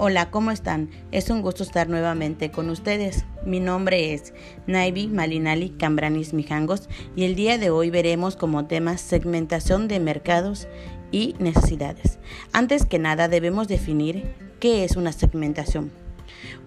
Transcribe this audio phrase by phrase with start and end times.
[0.00, 0.90] Hola, ¿cómo están?
[1.10, 3.24] Es un gusto estar nuevamente con ustedes.
[3.44, 4.32] Mi nombre es
[4.68, 10.68] Naivi Malinali Cambranis Mijangos y el día de hoy veremos como tema segmentación de mercados
[11.10, 12.20] y necesidades.
[12.52, 15.90] Antes que nada debemos definir qué es una segmentación.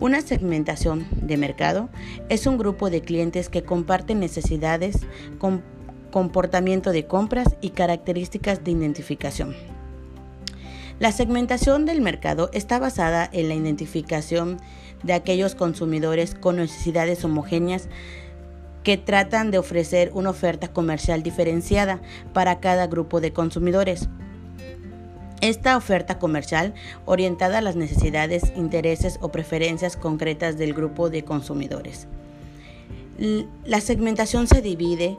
[0.02, 1.88] Una segmentación de mercado
[2.28, 5.08] es un grupo de clientes que comparten necesidades,
[6.12, 9.56] comportamiento de compras y características de identificación.
[11.02, 14.60] La segmentación del mercado está basada en la identificación
[15.02, 17.88] de aquellos consumidores con necesidades homogéneas
[18.84, 24.10] que tratan de ofrecer una oferta comercial diferenciada para cada grupo de consumidores.
[25.42, 32.08] Esta oferta comercial orientada a las necesidades, intereses o preferencias concretas del grupo de consumidores.
[33.66, 35.18] La segmentación se divide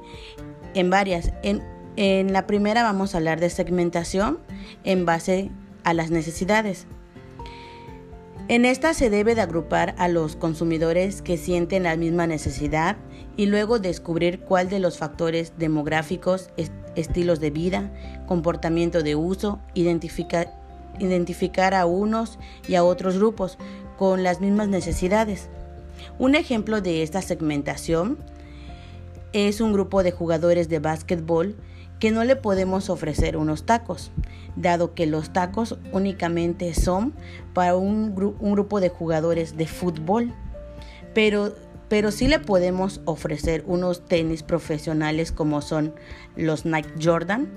[0.74, 1.32] en varias.
[1.42, 4.38] En, la primera vamos a hablar de segmentación
[4.84, 5.50] en base
[5.84, 6.86] a las necesidades.
[8.48, 12.96] En esta se debe de agrupar a los consumidores que sienten la misma necesidad
[13.36, 16.50] y luego descubrir cuál de los factores demográficos,
[16.96, 17.90] estilos de vida,
[18.26, 23.58] comportamiento de uso, identificar a unos y a otros grupos
[23.96, 25.48] con las mismas necesidades.
[26.18, 28.18] Un ejemplo de esta segmentación
[29.32, 31.56] es un grupo de jugadores de básquetbol
[32.02, 34.10] que no le podemos ofrecer unos tacos,
[34.56, 37.14] dado que los tacos únicamente son
[37.54, 40.34] para un, grupo de jugadores de fútbol,
[41.14, 41.54] pero,
[41.88, 45.94] pero sí le podemos ofrecer unos tenis profesionales como son
[46.34, 47.48] los Nike Jordan.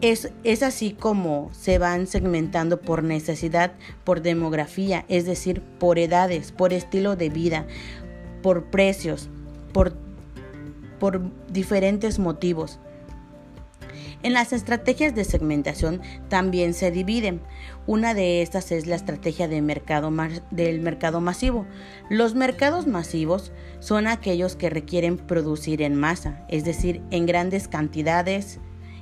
[0.00, 6.52] Es, es así como se van segmentando por necesidad, por demografía, es decir, por edades,
[6.52, 7.66] por estilo de vida,
[8.42, 9.28] por precios,
[9.74, 9.92] por,
[11.02, 11.20] por
[11.52, 12.78] diferentes motivos.
[14.22, 17.40] En las estrategias de segmentación también se dividen.
[17.88, 20.12] Una de estas es la estrategia de mercado
[20.52, 21.66] del mercado masivo.
[22.08, 28.60] Los mercados masivos son aquellos que requieren producir en masa, es decir, en grandes cantidades,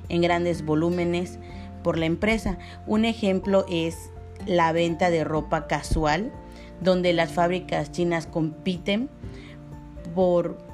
[0.09, 1.37] en grandes volúmenes
[1.83, 2.57] por la empresa.
[2.87, 4.09] Un ejemplo es
[4.47, 6.33] la venta de ropa casual,
[6.81, 9.07] donde las fábricas chinas compiten
[10.15, 10.70] por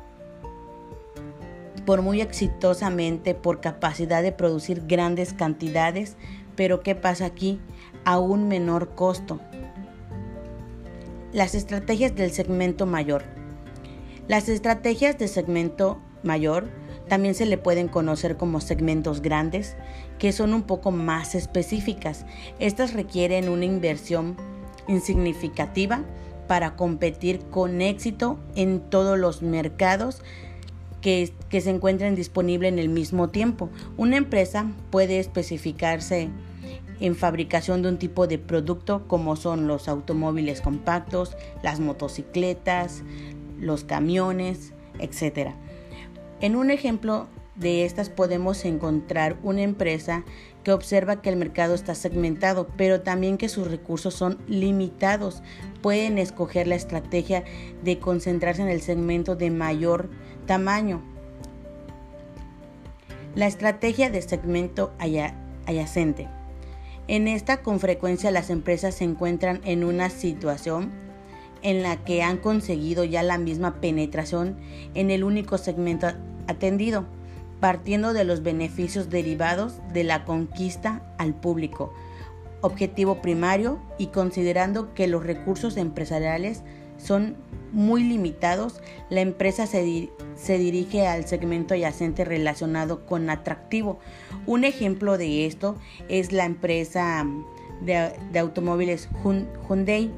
[1.88, 6.18] por muy exitosamente, por capacidad de producir grandes cantidades,
[6.58, 7.62] pero ¿qué pasa aquí?
[8.04, 9.40] A un menor costo.
[11.32, 13.24] Las estrategias del segmento mayor.
[14.28, 16.68] Las estrategias de segmento mayor
[17.08, 19.78] también se le pueden conocer como segmentos grandes,
[20.20, 22.26] que son un poco más específicas.
[22.60, 24.36] Estas requieren una inversión
[24.90, 26.04] insignificativa
[26.50, 30.22] para competir con éxito en todos los mercados
[31.02, 33.70] que, se encuentren disponibles en el mismo tiempo.
[33.98, 36.30] Una empresa puede especificarse
[37.00, 43.04] en fabricación de un tipo de producto como son los automóviles compactos, las motocicletas,
[43.60, 45.52] los camiones, etc.
[46.42, 50.24] En un ejemplo de estas podemos encontrar una empresa
[50.68, 55.42] que observa que el mercado está segmentado, pero también que sus recursos son limitados.
[55.82, 57.46] Pueden escoger la estrategia
[57.86, 60.10] de concentrarse en el segmento de mayor
[60.46, 61.02] tamaño.
[63.34, 66.28] La estrategia de segmento adyacente.
[67.08, 70.92] En esta con frecuencia las empresas se encuentran en una situación
[71.62, 74.58] en la que han conseguido ya la misma penetración
[74.96, 76.08] en el único segmento
[76.48, 77.06] atendido
[77.60, 81.94] partiendo de los beneficios derivados de la conquista al público,
[82.62, 86.64] objetivo primario y considerando que los recursos empresariales
[86.98, 87.36] son
[87.72, 89.82] muy limitados, la empresa se,
[90.58, 94.00] dirige al segmento adyacente relacionado con atractivo.
[94.46, 95.76] Un ejemplo de esto
[96.10, 97.26] es la empresa
[97.82, 100.12] de, de automóviles Hyundai,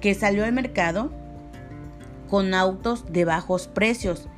[0.00, 1.10] que salió al mercado
[2.28, 4.28] con autos de bajos precios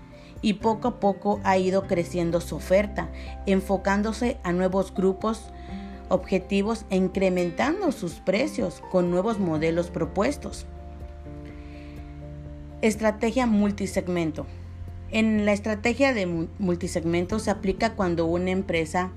[0.43, 3.11] y poco a poco ha ido creciendo su oferta,
[3.47, 5.51] enfocándose a nuevos grupos
[6.09, 10.67] objetivos e incrementando sus precios con nuevos modelos propuestos.
[12.83, 14.47] Estrategia multisegmento.
[15.13, 19.11] En la estrategia de multisegmento se aplica cuando una empresa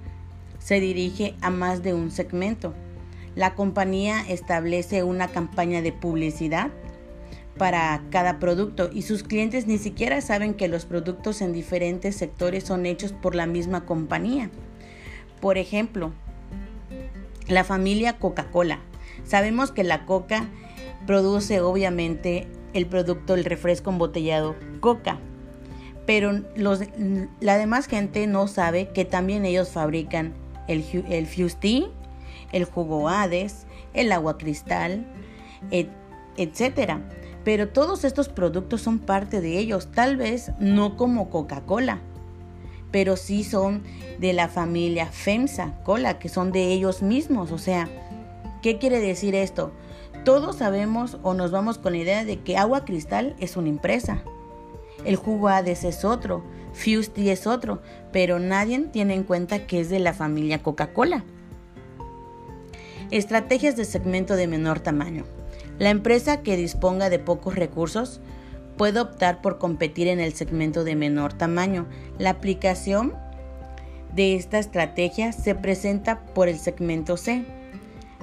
[0.60, 2.74] se dirige a más de un segmento.
[3.36, 6.72] La compañía establece una campaña de publicidad
[7.58, 12.64] para cada producto y sus clientes ni siquiera saben que los productos en diferentes sectores
[12.64, 14.50] son hechos por la misma compañía.
[15.40, 16.12] Por ejemplo,
[17.48, 18.80] la familia Coca-Cola.
[19.24, 20.48] Sabemos que la Coca
[21.06, 25.20] produce obviamente el producto, el refresco embotellado Coca,
[26.06, 26.42] pero
[27.40, 30.34] la demás gente no sabe que también ellos fabrican
[30.68, 31.28] el, el
[32.52, 35.06] el jugo Hades, el agua cristal,
[35.72, 37.00] etc.
[37.44, 42.00] Pero todos estos productos son parte de ellos, tal vez no como Coca-Cola,
[42.92, 43.84] pero sí son
[44.20, 47.52] de la familia FEMSA, Cola, que son de ellos mismos.
[47.52, 47.90] O sea,
[48.62, 49.72] ¿qué quiere decir esto?
[50.24, 54.24] Todos sabemos o nos vamos con la idea de que Agua Cristal es una empresa.
[55.04, 57.82] El jugo Hades es otro, Fusty es otro,
[58.14, 61.26] pero nadie tiene en cuenta que es de la familia Coca-Cola.
[63.12, 65.26] Estrategias de segmento de menor tamaño.
[65.84, 68.22] La empresa que disponga de pocos recursos
[68.78, 71.88] puede optar por competir en el segmento de menor tamaño.
[72.18, 73.12] La aplicación
[74.16, 77.44] de esta estrategia se presenta por el segmento C.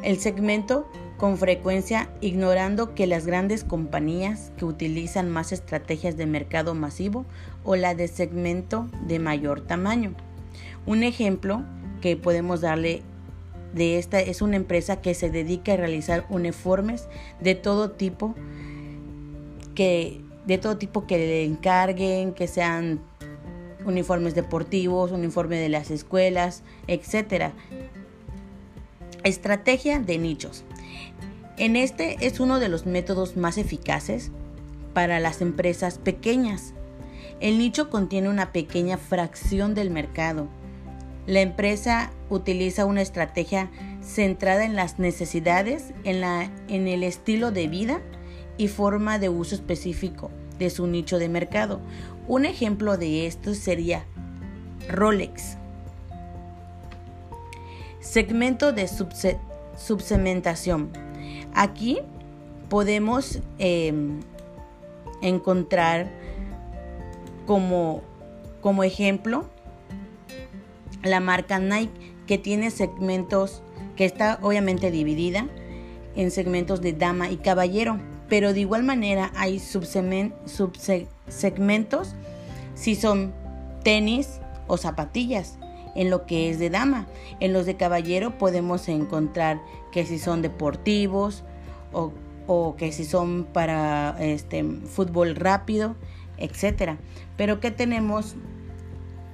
[0.03, 6.75] El segmento con frecuencia ignorando que las grandes compañías que utilizan más estrategias de mercado
[6.75, 7.27] masivo
[7.63, 10.15] o la de segmento de mayor tamaño.
[10.87, 11.63] Un ejemplo
[12.01, 13.03] que podemos darle
[13.73, 17.09] de esta es una empresa que se dedica a realizar uniformes
[17.41, 18.35] de todo tipo
[19.75, 23.01] que de todo tipo que le encarguen, que sean
[23.85, 27.53] uniformes deportivos, uniforme de las escuelas, etc.
[29.23, 30.65] Estrategia de nichos.
[31.57, 34.33] En este es uno de los métodos más eficaces
[34.93, 36.75] para las empresas pequeñas.
[37.39, 40.49] El nicho contiene una pequeña fracción del mercado
[41.27, 43.71] la empresa utiliza una estrategia
[44.03, 48.01] centrada en las necesidades, en, la, en el estilo de vida
[48.57, 51.81] y forma de uso específico de su nicho de mercado.
[52.29, 54.05] Un ejemplo de esto sería
[54.89, 55.57] Rolex.
[58.01, 58.89] Segmento de
[59.77, 60.91] subsegmentación.
[61.55, 61.99] Aquí
[62.69, 64.21] podemos em,
[65.23, 66.11] encontrar
[67.47, 68.03] como,
[68.61, 69.45] como ejemplo
[71.03, 73.63] la marca Nike, que tiene segmentos,
[73.97, 75.47] que está obviamente dividida
[76.17, 77.99] en segmentos de dama y caballero,
[78.29, 80.65] pero de igual manera hay subsegmentos
[82.75, 83.33] si son
[83.83, 85.59] tenis o zapatillas
[85.95, 87.07] en lo que es de dama.
[87.41, 89.61] En los de caballero podemos encontrar
[89.93, 91.45] que si son deportivos
[91.93, 92.13] o,
[92.47, 95.97] o que si son para este fútbol rápido,
[96.39, 96.99] etcétera.
[97.37, 98.37] Pero que tenemos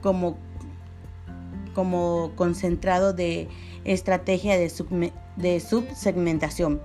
[0.02, 0.38] como
[1.76, 3.48] como concentrado de
[3.84, 6.80] estrategia de, subsegmentación.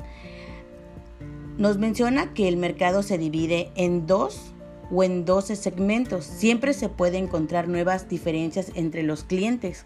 [1.57, 4.51] Nos menciona que el mercado se divide en dos
[4.91, 6.25] o en 12 segmentos.
[6.25, 9.85] Siempre se puede encontrar nuevas diferencias entre los clientes.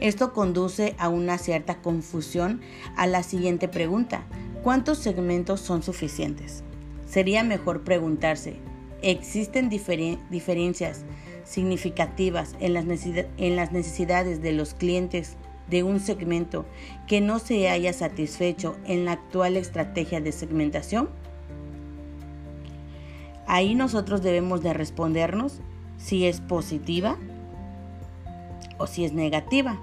[0.00, 2.60] Esto conduce a una cierta confusión
[2.96, 4.22] a la siguiente pregunta.
[4.62, 6.62] ¿Cuántos segmentos son suficientes?
[7.06, 8.54] Sería mejor preguntarse,
[9.02, 11.04] ¿existen diferencias
[11.44, 15.36] significativas en las, necesidades de los clientes
[15.68, 16.66] de un segmento
[17.06, 21.08] que no se haya satisfecho en la actual estrategia de segmentación?
[23.46, 25.60] Ahí nosotros debemos de respondernos
[25.98, 27.18] si es positiva
[28.78, 29.78] o si es negativa.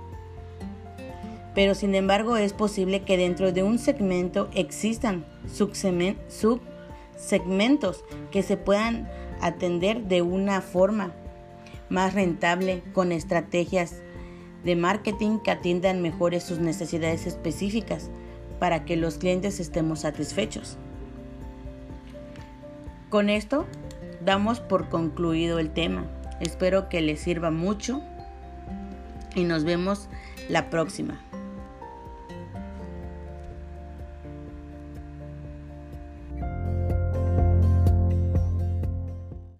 [1.56, 9.10] Pero sin embargo es posible que dentro de un segmento existan subsegmentos que se puedan
[9.42, 11.12] atender de una forma
[11.90, 14.02] más rentable con estrategias
[14.64, 18.10] de marketing que atiendan mejores sus necesidades específicas
[18.60, 20.78] para que los clientes estemos satisfechos.
[23.10, 23.66] Con esto
[24.24, 26.06] damos por concluido el tema.
[26.40, 28.02] Espero que les sirva mucho
[29.36, 30.10] y nos vemos
[30.50, 31.29] la próxima.